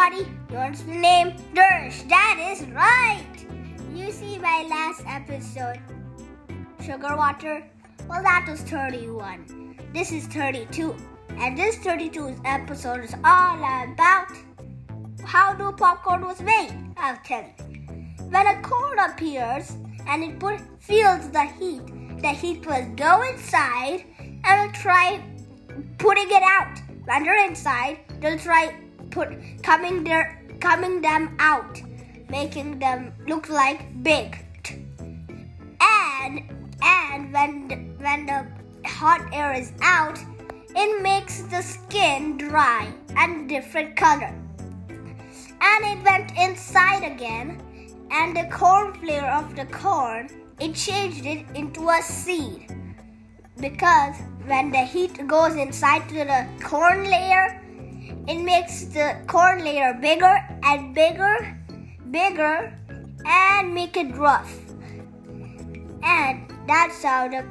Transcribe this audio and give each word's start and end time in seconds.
everybody. 0.00 0.30
The 0.48 0.92
name 0.92 1.32
Dersh. 1.54 2.08
That 2.08 2.38
is 2.52 2.66
right. 2.70 3.26
You 3.94 4.10
see 4.10 4.38
my 4.38 4.66
last 4.68 5.02
episode, 5.06 5.78
Sugar 6.82 7.16
Water? 7.16 7.66
Well, 8.08 8.22
that 8.22 8.46
was 8.48 8.60
31. 8.62 9.76
This 9.92 10.12
is 10.12 10.26
32. 10.26 10.94
And 11.36 11.56
this 11.56 11.76
32 11.76 12.40
episode 12.44 13.04
is 13.04 13.14
all 13.24 13.56
about 13.58 14.28
how 15.24 15.54
do 15.54 15.72
popcorn 15.72 16.22
was 16.22 16.40
made. 16.40 16.70
I'll 16.96 17.18
tell 17.24 17.42
you. 17.42 17.66
When 18.30 18.46
a 18.46 18.60
corn 18.62 18.98
appears 18.98 19.76
and 20.06 20.24
it 20.24 20.38
put, 20.38 20.60
feels 20.80 21.28
the 21.30 21.44
heat, 21.44 22.22
the 22.22 22.28
heat 22.28 22.66
will 22.66 22.86
go 22.96 23.22
inside 23.22 24.04
and 24.18 24.44
will 24.44 24.80
try 24.80 25.22
putting 25.98 26.30
it 26.30 26.42
out. 26.42 26.78
When 27.04 27.24
they're 27.24 27.46
inside, 27.46 27.98
they'll 28.20 28.38
try 28.38 28.74
put 29.10 29.28
coming 29.62 30.04
their 30.04 30.40
coming 30.60 31.00
them 31.00 31.36
out, 31.38 31.80
making 32.28 32.78
them 32.78 33.12
look 33.26 33.48
like 33.48 34.02
big. 34.02 34.44
And 35.80 36.42
and 36.82 37.32
when 37.32 37.68
the, 37.68 37.76
when 38.02 38.26
the 38.26 38.46
hot 38.88 39.22
air 39.32 39.52
is 39.52 39.72
out, 39.82 40.18
it 40.74 41.02
makes 41.02 41.42
the 41.42 41.62
skin 41.62 42.36
dry 42.36 42.92
and 43.16 43.48
different 43.48 43.96
color. 43.96 44.34
And 45.62 45.84
it 45.84 46.04
went 46.04 46.32
inside 46.38 47.04
again, 47.04 47.60
and 48.10 48.36
the 48.36 48.48
corn 48.50 48.94
flare 48.94 49.30
of 49.30 49.54
the 49.56 49.66
corn, 49.66 50.28
it 50.58 50.74
changed 50.74 51.26
it 51.26 51.44
into 51.54 51.88
a 51.88 52.00
seed. 52.02 52.74
Because 53.60 54.16
when 54.46 54.70
the 54.70 54.84
heat 54.84 55.26
goes 55.26 55.54
inside 55.54 56.08
to 56.08 56.24
the 56.24 56.46
corn 56.62 57.04
layer, 57.04 57.59
it 58.26 58.42
makes 58.42 58.84
the 58.84 59.16
corn 59.26 59.64
layer 59.64 59.94
bigger 59.94 60.38
and 60.62 60.94
bigger, 60.94 61.56
bigger, 62.10 62.72
and 63.24 63.74
make 63.74 63.96
it 63.96 64.16
rough. 64.16 64.56
And 66.02 66.50
that's 66.66 67.02
how 67.02 67.28
the 67.28 67.44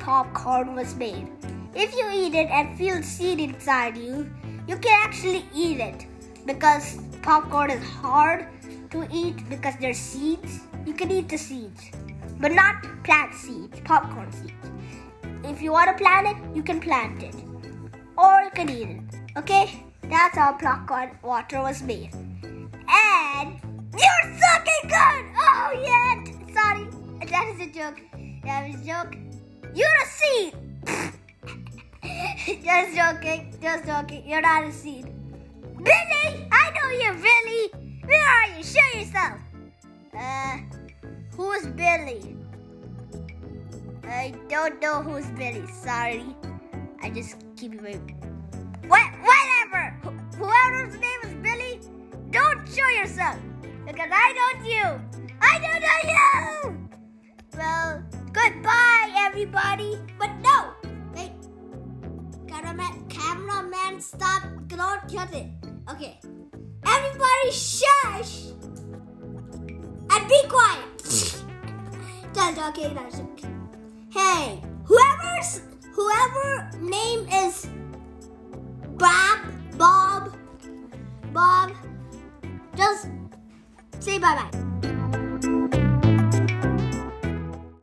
popcorn 0.00 0.74
was 0.74 0.94
made. 0.96 1.28
If 1.74 1.94
you 1.94 2.08
eat 2.12 2.34
it 2.34 2.48
and 2.50 2.76
feel 2.78 3.02
seed 3.02 3.40
inside 3.40 3.96
you, 3.96 4.30
you 4.66 4.76
can 4.76 5.00
actually 5.04 5.44
eat 5.54 5.80
it 5.80 6.06
because 6.46 6.98
popcorn 7.22 7.70
is 7.70 7.82
hard 7.82 8.46
to 8.90 9.06
eat 9.12 9.48
because 9.48 9.74
there's 9.80 9.98
seeds. 9.98 10.60
You 10.86 10.94
can 10.94 11.10
eat 11.10 11.28
the 11.28 11.38
seeds, 11.38 11.90
but 12.38 12.52
not 12.52 12.84
plant 13.02 13.34
seeds, 13.34 13.80
popcorn 13.84 14.30
seeds. 14.32 14.52
If 15.42 15.60
you 15.60 15.72
want 15.72 15.96
to 15.96 16.02
plant 16.02 16.28
it, 16.28 16.56
you 16.56 16.62
can 16.62 16.80
plant 16.80 17.22
it, 17.22 17.34
or 18.16 18.42
you 18.42 18.50
can 18.54 18.70
eat 18.70 18.88
it. 18.88 19.38
Okay? 19.38 19.82
That's 20.10 20.36
how 20.36 20.52
popcorn 20.52 21.18
water 21.22 21.60
was 21.62 21.82
made. 21.82 22.12
And 22.12 23.60
you're 23.92 24.38
sucking 24.38 24.84
good! 24.84 25.24
Oh, 25.38 25.72
yeah! 25.82 26.24
Sorry, 26.52 26.86
that 27.26 27.54
is 27.54 27.60
a 27.60 27.70
joke. 27.70 28.00
That 28.44 28.68
was 28.68 28.80
a 28.80 28.84
joke. 28.84 29.16
You're 29.74 29.88
a 29.88 30.06
seed! 30.06 30.54
just 32.62 32.96
joking, 32.96 33.56
just 33.60 33.86
joking. 33.86 34.28
You're 34.28 34.42
not 34.42 34.64
a 34.64 34.72
seed. 34.72 35.06
Billy! 35.82 36.48
I 36.52 36.70
know 36.74 36.90
you, 36.90 37.12
Billy! 37.14 37.70
Where 38.04 38.26
are 38.26 38.56
you? 38.56 38.62
Show 38.62 38.98
yourself! 38.98 39.40
Uh, 40.16 40.58
who's 41.36 41.66
Billy? 41.68 42.36
I 44.04 44.34
don't 44.48 44.80
know 44.80 45.02
who's 45.02 45.26
Billy. 45.30 45.64
Sorry. 45.72 46.24
I 47.02 47.10
just 47.10 47.36
keep 47.56 47.74
it 47.74 47.82
moving. 47.82 48.43
What? 50.74 50.86
Whatever! 50.86 50.98
Wh- 50.98 50.98
Whoever's 50.98 51.00
name 51.00 51.20
is 51.24 51.34
Billy, 51.42 51.80
don't 52.30 52.68
show 52.68 52.88
yourself! 52.88 53.36
Because 53.86 54.08
I 54.12 54.32
don't 54.34 54.64
you! 54.66 54.82
I 55.40 55.58
don't 55.58 55.80
know 55.80 56.00
you! 56.10 56.88
Well, 57.56 58.02
goodbye, 58.32 59.12
everybody. 59.16 59.98
But 60.18 60.30
no! 60.40 60.72
Wait. 61.14 61.32
Cameraman, 62.48 63.04
cameraman 63.08 64.00
stop. 64.00 64.42
Don't 64.68 65.00
cut 65.12 65.32
it. 65.34 65.46
Okay. 65.90 66.18
Everybody 66.86 67.50
shush! 67.50 68.46
And 70.10 70.28
be 70.28 70.42
quiet! 70.48 70.90
That's 72.34 72.58
okay, 72.58 72.92
that's 72.94 73.20
okay. 73.20 73.48
Hey, 74.10 74.60
whoever's 74.84 75.60
whoever 75.92 76.70
name 76.80 77.28
is 77.28 77.68
say 84.04 84.18
bye 84.18 84.34
bye. 84.36 84.73